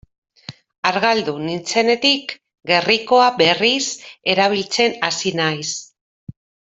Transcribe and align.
Argaldu 0.91 1.33
nintzenetik 1.41 2.33
gerrikoa 2.71 3.27
berriz 3.45 3.83
erabiltzen 4.35 4.97
hasi 5.11 5.35
naiz. 5.45 5.71